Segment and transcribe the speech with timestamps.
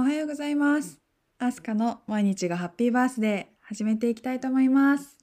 [0.00, 0.98] おはようございます。
[1.38, 5.18] アスカの毎日がハッピーバースデー始めていきたいと思います。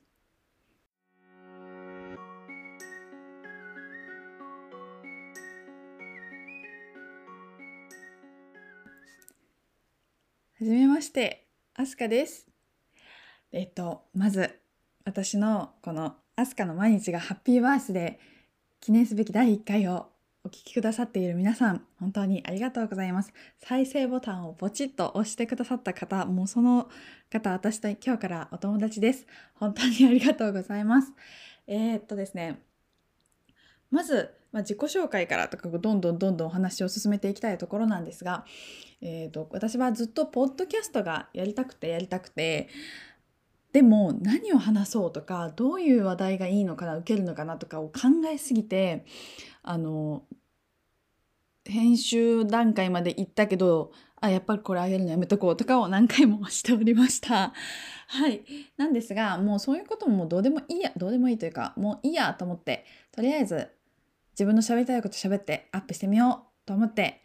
[10.60, 12.46] はじめまして、アスカです。
[13.51, 14.59] えっと、まず
[15.05, 20.12] 私のこのアスカの毎日がハッピーバースデー記念すべき第1回を
[20.48, 23.34] お聞きくださっている皆さん、本当にありがとうございます。
[23.59, 26.88] 再生ボタンをポチッと押してくださった方、もうその
[27.30, 29.28] 方、私と今日からお友達です。
[29.55, 31.12] 本当にありがとうございます。
[31.68, 32.62] えー、っとですね、
[33.91, 38.46] まず、まあ、自己紹介からとかどんどんどんどんお話を進めていきたいところなんですが、
[39.02, 42.70] えー、と私はずっとポッドキャストがやりたくてやりたくて
[43.74, 49.05] でも何を話そうとかどういう話題がいいのかな受けるのかなとかを考えすぎて
[49.62, 50.24] あの
[51.71, 57.54] 編集段階まで行ったけどあやっぱりこれあげるのやめとこうとかを何回もしておりました。
[58.07, 58.41] はい。
[58.77, 63.70] なんですがもうそういうことももうどうでもいいやどうでもいいというかもういいやと思ってとりあえず
[64.31, 67.21] 自分の喋りたいこと喋ってアップしてみようと思って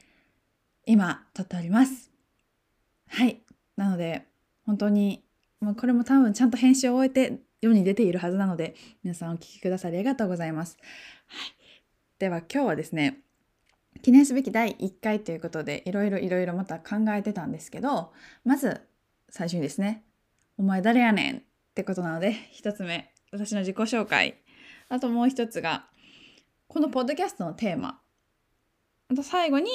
[0.84, 2.10] 今撮っております。
[3.08, 3.42] はい。
[3.76, 4.26] なので
[4.66, 5.24] 本当に
[5.60, 10.76] もうこれも多分ちゃんと編集を終えて世に出ているはずなので皆さんお聞きくださりありがとうございます。
[11.26, 11.54] はい。
[12.18, 13.21] では今日はですね
[14.00, 18.12] 記念すべき第1回ということでいろいろいろいろまた考えてたんですけど
[18.44, 18.80] まず
[19.28, 20.04] 最初にですね
[20.58, 21.40] 「お前誰やねん」っ
[21.74, 24.38] てことなので一つ目私の自己紹介
[24.88, 25.86] あともう一つが
[26.68, 28.00] このポッドキャストのテーマ
[29.08, 29.70] あと最後に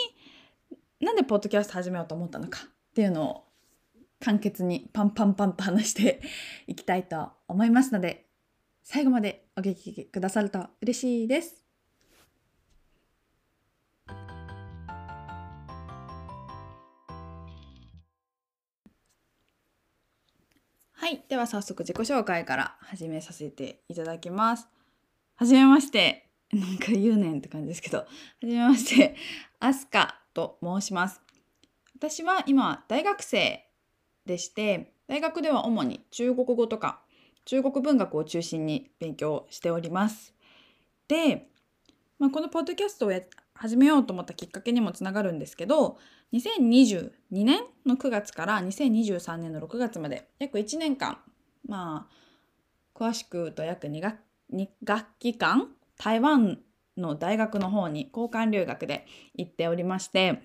[1.00, 3.44] なんでポッドキャスト始めようと思ったのかっていうのを
[4.20, 6.22] 簡潔にパンパンパンと話して
[6.66, 8.26] いきたいと思いますので
[8.84, 11.67] 最後までお聞きくださると嬉しいです。
[21.08, 21.24] はい。
[21.30, 24.68] では早速自己紹介から始めさせていただきます。
[25.38, 26.28] はじめまして。
[26.52, 28.00] なんか言うねんって感じですけど。
[28.00, 28.06] は
[28.42, 29.16] じめまして。
[29.62, 31.22] アスカと申します。
[31.96, 33.66] 私は今大学生
[34.26, 37.00] でして、大学では主に中国語とか
[37.46, 40.34] 中国文学を中心に勉強しております。
[41.08, 41.48] で、
[42.20, 43.22] まあ、このポッドキャストをや
[43.58, 45.98] 始めようと思ったきっかけにもつながるんですけど
[46.34, 51.18] 2022年の9月から2023年の6月まで約1年間
[51.68, 54.18] まあ詳しく言うと約2学
[54.54, 56.60] ,2 学期間台湾
[56.98, 60.42] の大学の方に交換留学で行っておりまして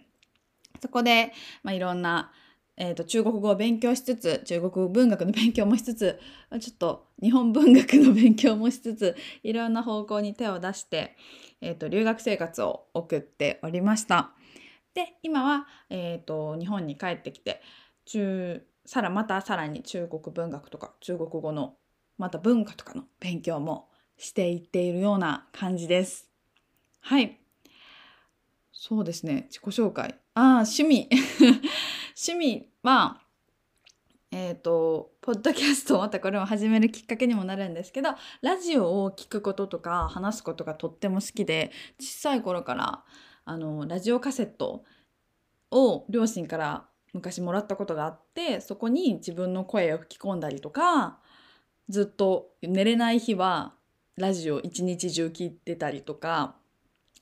[0.82, 2.32] そこで、まあ、いろんな、
[2.76, 6.18] えー、と中国語を勉強しつつ中国文学の勉強もしつつ
[6.60, 11.16] ちょっと日本文学の勉強もしつつ いろんな方向に手を出して、
[11.60, 14.32] えー、と留学生活を送っておりました。
[14.94, 17.62] で今は、えー、と日本に帰ってきて
[18.04, 21.76] 中さらまたさらに中国文学とか中国語の
[22.18, 26.30] また文化とかの勉強もしていっているような感じです。
[27.00, 27.38] はい。
[28.72, 29.48] そうですね。
[29.48, 30.18] 自己紹介。
[30.34, 31.08] ああ、趣味。
[32.16, 33.20] 趣味は、
[34.30, 43.04] えっ、と、ポッドキャストまたこれを始めるきっかけにもなるんですけど、ラジオを聞くこととか話すことがとっても好きで、小さい頃から、
[43.44, 44.84] あの、ラジオカセット
[45.70, 51.18] を両親から昔もらったことがあって、そこに自分の声を吹き込んだりとか、
[51.88, 53.74] ずっと寝れない日は
[54.16, 56.56] ラジオ一日中聞いてたりとか、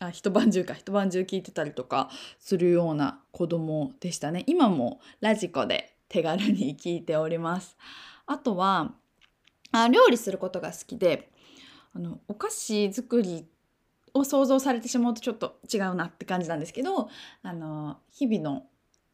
[0.00, 0.72] あ一晩中か。
[0.72, 4.44] 一晩中聞いてたりとかするような子供でしたね。
[4.46, 7.76] 今もラジコで手軽に聞いております。
[8.26, 8.94] あとは
[9.72, 11.30] あ料理することが好きで
[11.94, 13.46] あのお菓子作り
[14.14, 17.10] を想像されてしまうとちょっと違うなって感じなんですけど
[17.42, 18.64] あの日々の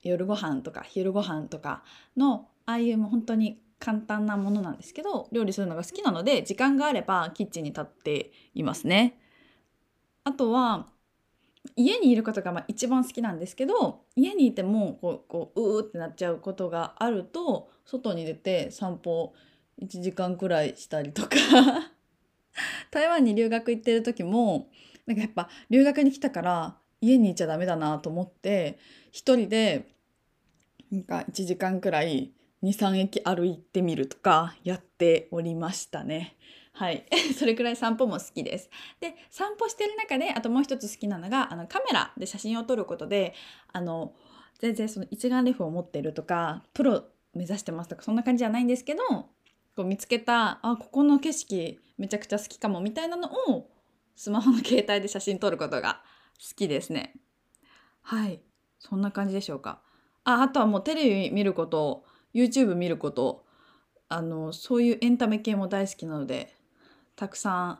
[0.02, 1.82] 夜ご飯とか昼ご飯とか
[2.16, 9.18] のああいうもう本当に簡単なものなんですけど料理するのが好きなので時間があればキッチンに立っていますね。
[10.26, 10.88] あとは
[11.76, 19.34] 家にいることがまあ一番好きなんですけど家にいてもこうこううーってなっちゃうことがあると外に出て散歩
[19.80, 21.36] 1時間くらいしたりとか
[22.90, 24.68] 台湾に留学行ってる時も
[25.06, 28.80] なんかやっぱ留学に来たから家にいちゃダメだなと思って
[29.12, 29.86] 一人で
[30.90, 32.32] なんか1時間くらい
[32.62, 36.36] 23駅歩いてみるとかやっておりましたね。
[36.72, 37.06] はい。
[37.36, 38.70] それくらい散歩も好きです。
[39.00, 43.34] で、散歩してる中で、あともう一つ好きなのが、あの、カメラで写真を撮ることで、
[43.72, 44.14] あの、
[44.58, 47.04] 全然その一眼レフを持ってるとか、プロ
[47.34, 53.70] 目指してますとか、そんな感じじゃないんですけど、こう見つけた、あ、ここの景色めちゃくちゃ好きかも、みたいなのを、
[54.14, 56.02] スマホの携帯で写真撮ることが
[56.40, 57.14] 好きですね。
[58.02, 58.40] はい。
[58.78, 59.82] そんな感じでしょうか。
[60.24, 62.04] ああとはもうテレビ見ること
[62.36, 63.44] YouTube 見ること
[64.08, 66.54] あのそういうエンタメ系も大好きなので
[67.16, 67.78] たくさん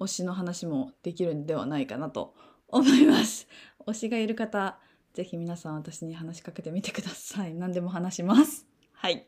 [0.00, 2.34] 推しの話もできるんではないかなと
[2.68, 3.48] 思います。
[3.86, 4.78] 推しがいる方
[5.14, 7.54] ぜひ皆さん私に話しかけてみてください。
[7.54, 8.66] 何でも話します。
[8.92, 9.26] はい。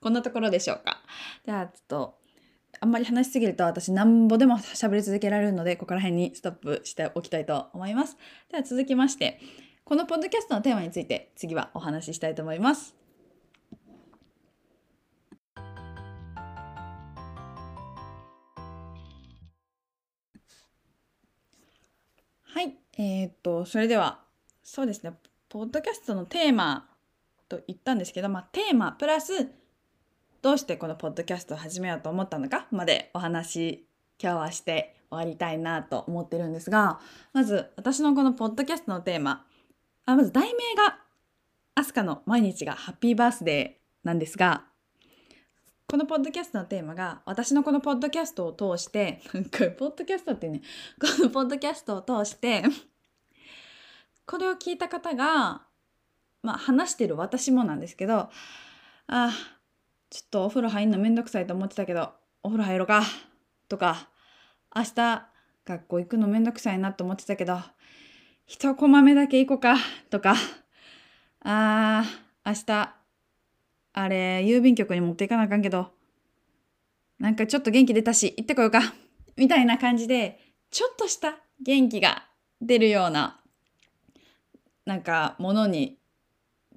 [0.00, 1.02] こんなところでしょうか。
[1.44, 2.18] ではちょっと
[2.80, 8.16] あんまり話しすぎると私なんぼでも喋り続けられるのでここら辺にストップしておきたいと思います。
[8.50, 9.40] では続きまして
[9.84, 12.99] このポッドキャストのテーマについて次はお話ししたいと思います。
[23.00, 24.20] えー、っとそれでは
[24.62, 25.14] そうですね
[25.48, 26.86] ポッドキャストのテーマ
[27.48, 29.48] と言ったんですけど、まあ、テーマプラス
[30.42, 33.86] どうしてこのポッドキャストを始めようと思ったのかまでお話
[34.22, 37.00] 今日はして終わりたいなと思ってるんですが
[37.32, 39.46] まず私のこのポッドキャストのテーマ
[40.04, 40.98] あまず題名が
[41.76, 44.64] 「アスカの毎日がハッピーバースデー」なんですが
[45.90, 50.62] このポッドキャストのテーマが私のこのポッドキャストを通してなんかポッドキャストってね
[51.00, 52.62] このポッドキャストを通して
[54.24, 55.62] これを聞いた方が
[56.44, 58.30] まあ話してる私もなんですけどあ
[59.08, 59.32] あ
[60.10, 62.12] ちょっとお風呂入んのめんどくさいと思ってたけど
[62.44, 63.02] お風呂入ろうか
[63.68, 64.08] とか
[64.76, 65.26] 明日
[65.66, 67.58] 学校行くのめんどくさいなと思ってたけど
[68.46, 69.74] 一コマ目だけ行こうか
[70.08, 70.36] とか
[71.42, 72.99] あー明日
[73.92, 75.90] あれ、郵便局に持っていかなあかんけど、
[77.18, 78.80] なんかちょっと元気出たし、行ってこようか。
[79.36, 80.38] みたいな感じで、
[80.70, 82.24] ちょっとした元気が
[82.60, 83.40] 出るような、
[84.86, 85.98] なんかものに、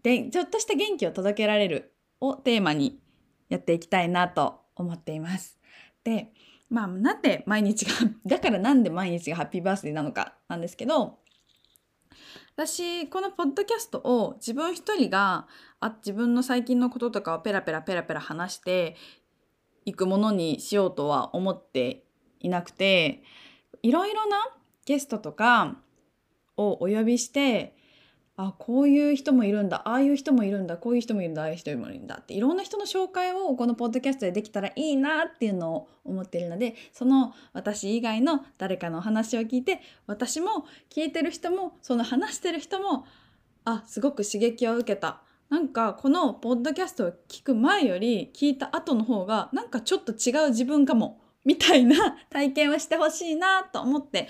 [0.01, 3.00] で、ちょっとした元気を届けられるをテーマに
[3.50, 5.59] やっていきたいなと思っています。
[6.04, 6.33] で、
[6.69, 7.92] まあ、なんで毎日が、
[8.25, 11.19] だからなんで毎日がハッピーバースデーなのかなんですけど、
[12.55, 15.47] 私このポッドキャストを自分一人が
[15.79, 18.95] あ自分の最近のこととかをペラペラペラペラ話して
[19.85, 22.03] いくものにしようとは思って
[22.39, 23.23] いなくて
[23.81, 24.38] いろいろな
[24.85, 25.77] ゲストとか
[26.55, 27.72] をお呼びして
[28.35, 29.83] あこういう人もいるんだ。
[29.85, 30.77] ああいう人もいるんだ。
[30.77, 31.44] こういう人もいるんだ。
[31.44, 32.18] ああいう人もいるんだ。
[32.19, 43.06] っていろんな人の紹介をこのポッドキャストでできたらいいなっていうのを思っているのでその私以外の誰かのお話を聞いて私も聞いてる人もその話してる人も
[43.65, 45.21] あすごく刺激を受けた。
[45.50, 51.19] なんかこのポッドキャストを聞く前より聞いた後の方がなんかちょっと違う自分かも。
[51.45, 54.30] みたいな 体験をしてほしいなと思って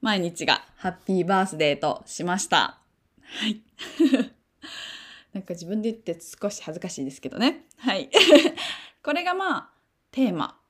[0.00, 2.83] 毎日がハッピーバースデーとしました。
[3.34, 3.62] はい。
[5.34, 7.66] なんか自分で言って少し恥ずかしいですけどね。
[7.78, 8.08] はい。
[9.02, 9.70] これがまあ
[10.12, 10.60] テーマ。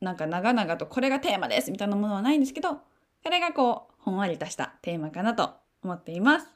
[0.00, 2.80] なんか長々とこれがテーマですみたいなものはないんですけど、こ
[3.30, 5.52] れがこう、ほんわりとしたテーマかなと
[5.82, 6.48] 思っています。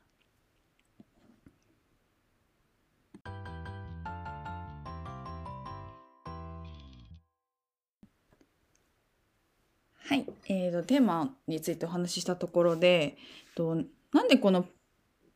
[10.07, 13.19] はい、えーと、テーマについてお話ししたところで、
[13.55, 13.77] と
[14.13, 14.65] なんでこの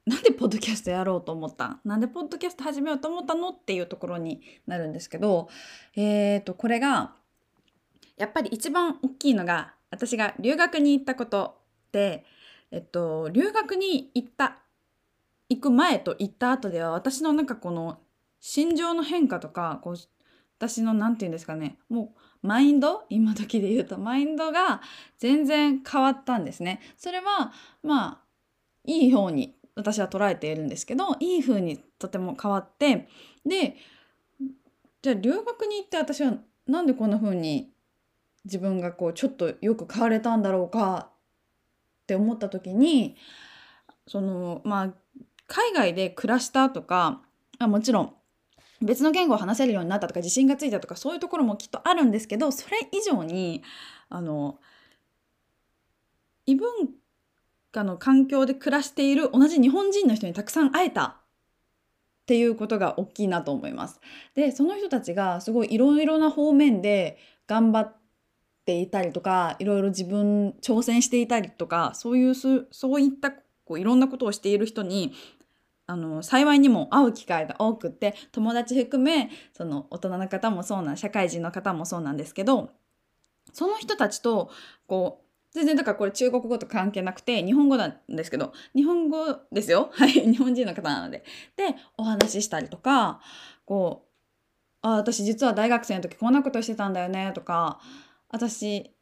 [0.09, 1.81] なんでポッドキャストやろうと思った？
[1.85, 3.51] なんでポッドキャスト始めようと思ったの？
[3.51, 5.51] っていうところになるんですけど、
[5.97, 7.13] えー、と、これが、
[8.17, 11.59] やっぱり一番大きいのが、私が留学に行ったこと
[11.93, 12.25] で、
[12.71, 14.57] えっと、留学に行った、
[15.51, 17.99] 行く前と行った後では、私のなんかこの、
[18.41, 19.97] 心情の変化とか、こう、
[20.59, 24.81] 私の何て言うんですかね、もう、マインド今時で言うと、マインドが
[25.19, 26.81] 全然変わったんですね。
[26.97, 28.19] それは、まあ、
[28.85, 33.09] いい方に私は捉えているんですけどいい風にとても変わって
[33.47, 33.77] で
[35.03, 36.35] じゃあ留学に行って私は
[36.67, 37.71] なんでこんな風に
[38.45, 41.11] 自分がこうちょっとよく変われたんだろうか
[42.03, 43.17] って思った時に
[44.07, 44.95] そのまあ
[45.47, 47.23] 海外で暮らしたとか
[47.59, 48.15] あもちろん
[48.83, 53.63] 別の言語を話せるようになったとか自信がついたとかそういうところもきっとあるんですけどそれ以上に
[54.09, 54.59] あの
[56.47, 56.69] 異文
[57.73, 61.15] 化の環境で暮らしている同じ日本人の人にたくさん会えたっ
[62.27, 64.01] ていうことが大きいなと思います。
[64.35, 67.97] でその人たちがすごいいろいろな方面で頑張っ
[68.67, 75.15] ていたりとかいろいろ自分挑戦していたりとかそういうそういったこういろんなことをしている人に
[75.87, 82.71] あの幸いにも会う機会が多くって友達含めその大人の方もそうな社会人の方もそうなんですけど
[83.55, 84.51] その人たちと
[84.87, 89.91] こう全然だからこれ中国語と関係なくて日本語なんですけど日本語ですよ。
[89.95, 90.13] はい。
[90.13, 91.25] 日本人の方なので。
[91.57, 93.21] でお話ししたりとか
[93.65, 94.09] こう
[94.83, 97.81] あ私実は大学生の時こんなことしてたんだよねとか
[98.29, 98.95] 私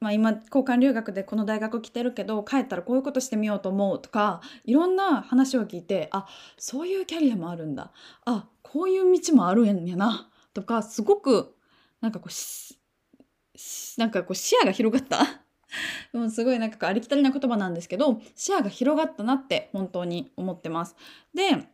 [0.00, 6.26] まあ、今交換留学でこの大学来てるけど帰ったらこういうことしてみようと思うとかいろんな話を聞いてあ
[6.56, 7.92] そういうキャリアもあるんだ。
[8.24, 10.30] あこういう道もあるんやな。
[10.54, 11.54] とかすごく
[12.00, 15.42] なんかこうなんかこう視野が広がった。
[16.12, 20.96] もうすごいなんかありきたりな言葉なんですけど視野が広がったなって本当に思ってます。
[21.34, 21.68] で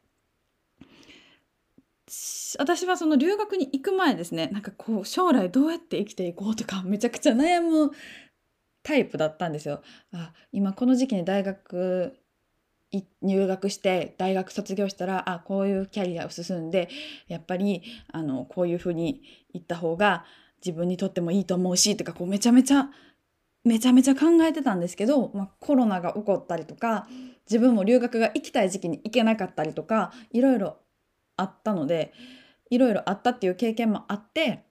[2.58, 7.90] 私はその留学に行く前ですねなんかこう将来どうやって生きていこうとかめちゃくちゃ悩む
[8.84, 9.82] タイプだったんですよ。
[10.12, 12.16] あ今この時期に大学
[13.20, 16.88] 入学して大学卒業したらあこういうキャリアを進んで
[17.26, 19.22] やっぱりあのこういうふうに
[19.52, 20.24] 行った方が
[20.64, 22.88] 自分にとってもいいと思うしとかこうめちゃめちゃ
[23.66, 27.08] めちゃめちゃ考えてたんですけど、まあ、コロナが起こったりとか
[27.46, 30.76] 自分も留学が行きたい時期に行けなかったりとかいろいろ
[31.36, 32.12] あったので
[32.70, 34.66] いろいろあったっていう経験もあって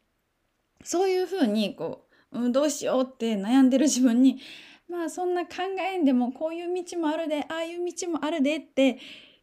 [0.82, 4.40] そういうふうにこう、うん、どうしようって悩んでる自分に
[4.90, 9.00] まあそんな考えんでもこういう道もあるでああいう道もあるでって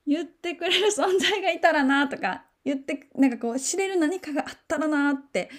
[0.07, 5.51] 言ってくれる存在がいたらなとか言ってなんかこう知れる何かがあったらなって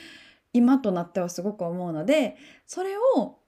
[0.52, 3.43] 今となってはすごく思うのでそれを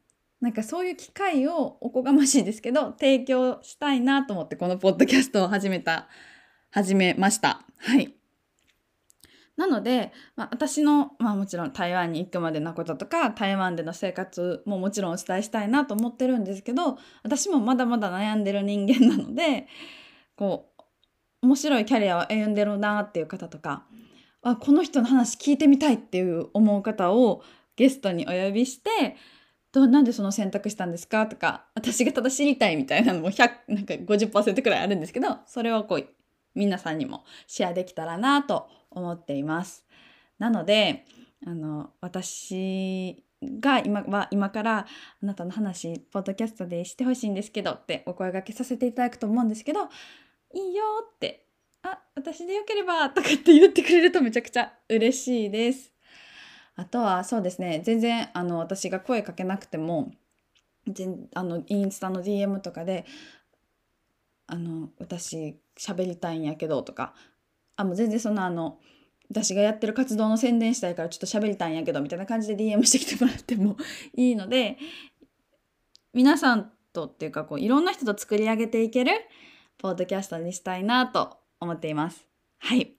[0.45, 6.07] なんかそういう機会をおこがましいですけど提供したいなと思ってこのポッドキャストを始めた
[6.69, 7.65] 始めました。
[7.77, 8.13] はい。
[9.57, 19.65] なので、まあ、私の、まあ、もちろん台湾に行くまでのこととか台湾での生活ももちろんお伝えしたいなと思ってるんですけど私もまだまだ悩んでる人間なので
[20.35, 23.87] こう面白いキャリアを歩んでるなっていう方とか
[24.43, 27.41] あこの人の話聞いてみたいっていう思う方を
[27.77, 29.15] ゲストにお呼びして
[29.81, 31.27] どなんでその選択したんですか？
[31.27, 36.07] とか私がただ知りたいみたいなのも100なんか50%くらいあるんですけどそれをこう
[36.53, 39.85] 皆さんにもシェアできたらなと思っています。
[40.39, 41.05] なので
[41.45, 44.87] あの私が今は今から
[45.21, 49.81] あなたの話ポッドキャストでしてほしいんですけどってお声がけさせていただくと思うんですけど
[50.53, 50.83] いいよ
[51.15, 51.45] って
[51.83, 55.94] あ私でよければとかって言ってくれるとめちゃくちゃ嬉しいです。
[56.75, 60.11] あとはそうですね全然あの私が声かけなくても
[60.87, 63.05] 全あのインスタの DM とかで
[64.47, 67.13] あの私喋りたいんやけどとか
[67.75, 68.79] あもう全然そんなあの
[69.29, 73.77] 私がやってる活動の宣伝したいからちょっと喋りたいんやけどみたいな感じで DM してきてもらっても
[74.15, 74.77] いいので
[76.13, 79.11] 皆さんとっていうかこういろんな人と作り上げていける
[79.77, 82.27] ポッドキャストにしたいなと思っています。
[82.59, 82.94] はい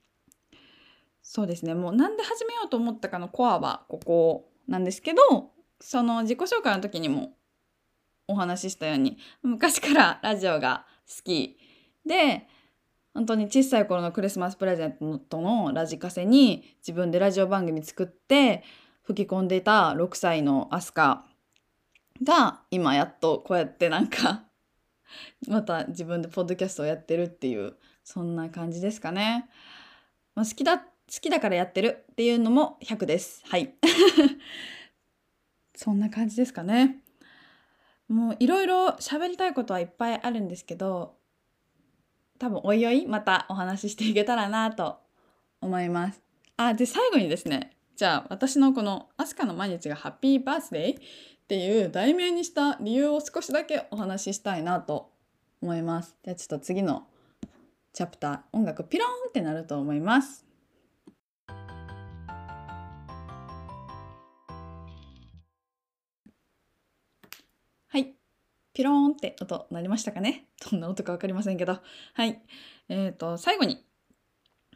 [1.29, 7.33] そうですねもうなんで始めようと思ったかのコアはここなんですけどその自己紹介の時にも
[8.29, 11.57] お話ししたように昔からラジオが好き
[12.05, 12.47] で
[13.13, 18.63] 本当に小さい頃のクリスマスプレゼントのラジカセに自分でラジオ番組作って
[19.03, 21.25] 吹き込んでいた6歳のアスカ
[22.23, 24.43] が今やっとこうやってなんか
[25.49, 27.73] また自分でポッドキャストをやってるっていう
[28.05, 29.49] そんな感じですかね。
[30.33, 30.81] まあ、好きだ
[31.13, 33.41] 好きだからやってるっていうのも100です。
[33.45, 33.73] はい。
[35.75, 37.01] そんな感じですかね。
[38.09, 41.17] もういろいろ喋りたいことはいっぱいあるんですけど
[42.39, 44.99] 多分おいおいまたお話ししていけたらなと
[45.61, 46.21] 思います。
[46.57, 51.01] あで最後にですねじゃあ私のこの「アスカの毎日がハッピーバースデー」っ
[51.47, 55.11] ていう題名にした理由を少しだけお話ししたいなと
[55.61, 56.17] 思います。
[56.23, 57.07] じゃあちょっと次の
[57.93, 60.46] チャプター音楽ピローンってなると思います。
[68.77, 70.45] ピローンって音鳴りましたかね？
[70.69, 71.79] どんな音か分かりませんけど。
[72.13, 72.39] はい。
[72.89, 73.83] えっ、ー、と、最後に、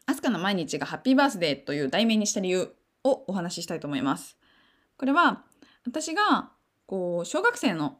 [0.07, 4.39] アスカの毎日がハッピーバースデーという題名にした理由をお話ししたいと思います。
[4.97, 5.45] これは、
[5.85, 6.51] 私が、
[6.87, 7.99] こう、小学生の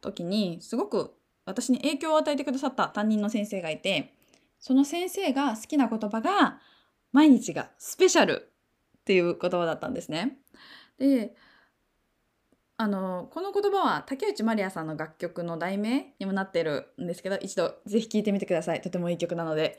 [0.00, 4.14] 時に、すごく私に影響を与えてくださった担任の先生がいて、
[4.60, 6.60] その先生が好きな言葉が、
[7.10, 8.52] 毎日がスペシャル
[8.98, 10.38] っていう言葉だったんですね。
[10.96, 11.34] で、
[12.76, 18.80] あのこの言葉は竹内まりやさんの楽曲の題名にもなってるんですけど一度ぜひ聴いてみてください。
[18.80, 19.78] とてもいい曲なので。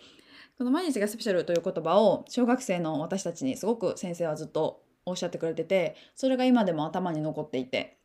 [0.58, 7.98] この「毎日がスペシャル」という言葉を小学生の私たちにすごく先生はずっとおっしゃってくれててそれが今でも頭に残っていて。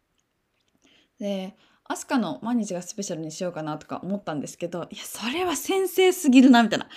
[1.18, 1.54] で
[1.84, 6.88] アスカの毎日がスペシャルにしようかなとか思ったんですけどいやそれは先生すぎるなみたいな。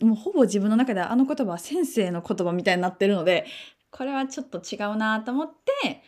[0.00, 3.46] もうほぼ自分の中ではあの言葉は先生の言葉みたいになってるので
[3.90, 5.48] これはちょっと違うなと思っ
[5.82, 6.02] て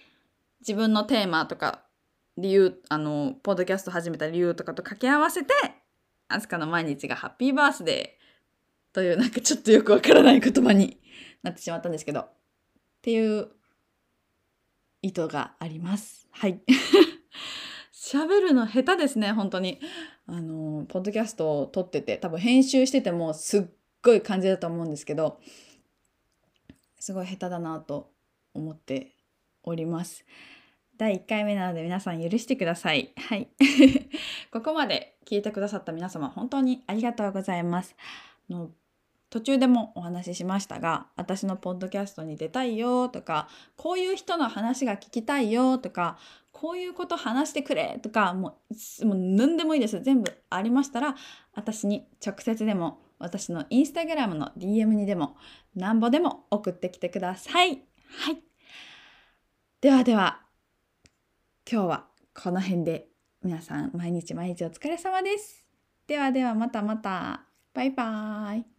[0.60, 1.84] 自分のテーマとか
[2.36, 5.54] 理由あのポッドキャスト始めた理由とかと掛け合わせて
[6.28, 11.00] 「アスカの毎日がハッピーバースデー」というなんかちょっとよくわからない言葉に
[11.42, 12.28] なってしまったんですけどっ
[13.02, 13.48] ていう
[15.02, 16.28] 意図があります。
[16.32, 16.60] はい。
[17.92, 19.80] 喋るの下手ですね、本当に。
[20.26, 23.64] あの、ポッドキャストを撮ってて、多分編集しててもすっ
[24.02, 25.40] ごい感じだと思うんですけど、
[26.98, 28.12] すごい下手だなと
[28.54, 29.14] 思って
[29.68, 30.24] おります。
[30.96, 33.12] 第1回目なので皆さん許してください。
[33.16, 33.48] はい。
[34.52, 37.96] ここまで聞いてくださった皆様本当にありがとうございます。
[38.50, 38.70] の
[39.30, 46.18] 途中でもお話ししましたが私のポッドキャストに出たいよとかこういう人の話が聞きたいよとか
[46.50, 48.58] こういうこと話してくれとかも
[49.02, 51.14] うもう何でもいいです全部ありましたら
[51.54, 55.36] 私に直接でも私のインスタグラムの DM にでも
[55.74, 57.82] なんぼでも送ってきてください。
[58.06, 58.47] はい。
[59.80, 60.40] ではでは
[61.70, 63.06] 今日はこの辺で
[63.44, 65.68] 皆さん毎日毎日お疲れ様です。
[66.08, 67.44] ではではまたまた。
[67.74, 68.77] バイバーイ。